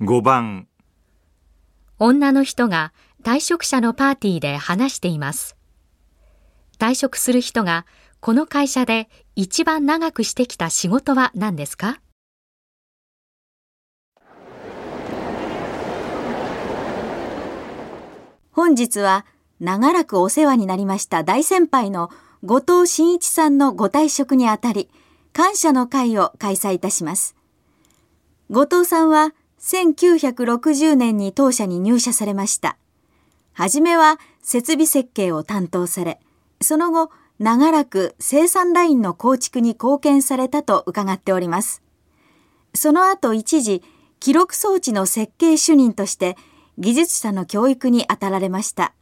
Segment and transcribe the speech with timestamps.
[0.00, 0.66] 5番
[2.00, 2.92] 女の人が
[3.22, 5.56] 退職者のパーティーで話しています。
[6.80, 7.86] 退職する人が
[8.18, 12.00] この会社で一番長くしてきた仕事は何ですか？
[18.50, 19.24] 本日は
[19.60, 22.10] 長らくお世話になりました大先輩の
[22.42, 24.90] 後藤真一さんのご退職にあたり、
[25.32, 27.36] 感謝の会を開催いたします。
[28.50, 29.32] 後藤さんは
[29.64, 32.76] 1960年に当社に入社されました。
[33.54, 36.20] はじめは設備設計を担当され、
[36.60, 41.82] その後、長らく生産ラインの構築に貢献されたと伺っております。
[42.74, 43.82] その後一時、
[44.20, 46.36] 記録装置の設計主任として
[46.78, 48.92] 技術者の教育に当たられました。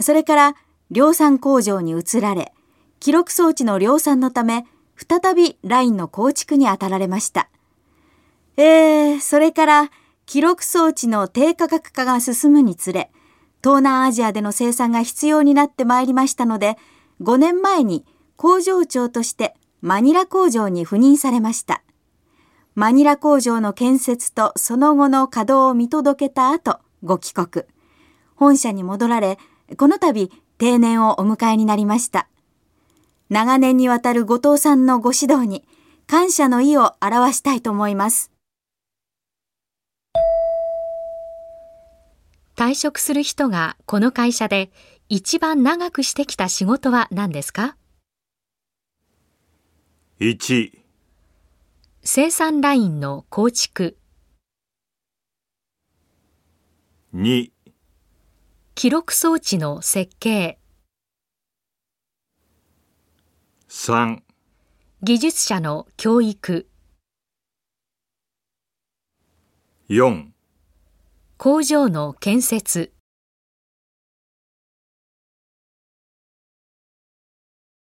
[0.00, 0.56] それから
[0.90, 2.54] 量産工場に移られ、
[3.00, 4.64] 記録装置の量産のため、
[4.96, 7.50] 再びラインの構築に当たられました。
[8.56, 9.90] えー、それから
[10.26, 13.10] 記録装置の低価格化が進むにつれ、
[13.62, 16.76] 東南アジアでの生産が必要になってまいりましたので、
[17.22, 18.04] 5年前に
[18.36, 21.82] 工場長としてマニラ工場に赴任されました。
[22.74, 27.66] マニラ工場の建設とその後の稼働を見届けた後、ご帰国。
[28.34, 29.38] 本社に戻られ、
[29.76, 32.28] この度定年をお迎えになりました。
[33.30, 35.64] 長年にわたる後藤さんのご指導に
[36.06, 38.33] 感謝の意を表したいと思います。
[42.64, 44.70] 退職する人がこの会社で
[45.10, 47.76] 一番長くしてきた仕事は何ですか
[50.18, 50.72] ？1
[52.00, 53.98] 生産ラインの構築、
[57.14, 57.50] 2
[58.74, 60.58] 記録装置の設計、
[63.68, 64.22] 3
[65.02, 66.66] 技術者の教育、
[69.90, 70.33] 4
[71.44, 72.90] 工場の建設。